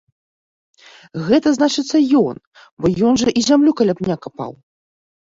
Гэта, 1.27 1.51
значыцца, 1.57 1.97
ён, 2.21 2.37
бо 2.85 2.91
ён 3.09 3.13
жа 3.23 3.29
і 3.41 3.43
зямлю 3.49 3.71
каля 3.83 3.93
пня 3.99 4.15
капаў. 4.23 4.51